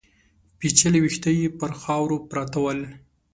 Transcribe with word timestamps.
پيچلي 0.59 0.99
ويښته 1.01 1.29
يې 1.39 1.47
پر 1.59 1.71
خاورو 1.81 2.17
پراته 2.29 2.57
ول. 2.61 2.79